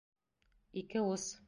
—Ике 0.83 1.05
ус. 1.13 1.31